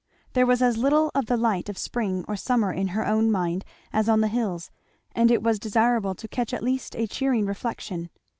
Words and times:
There 0.33 0.47
was 0.47 0.63
as 0.63 0.79
little 0.79 1.11
of 1.13 1.27
the 1.27 1.37
light 1.37 1.69
of 1.69 1.77
spring 1.77 2.25
or 2.27 2.35
summer 2.35 2.73
in 2.73 2.87
her 2.87 3.05
own 3.05 3.31
mind 3.31 3.63
as 3.93 4.09
on 4.09 4.21
the 4.21 4.29
hills, 4.29 4.71
and 5.13 5.29
it 5.29 5.43
was 5.43 5.59
desirable 5.59 6.15
to 6.15 6.27
catch 6.27 6.55
at 6.55 6.63
least 6.63 6.95
a 6.95 7.05
cheering 7.05 7.45
reflection. 7.45 8.09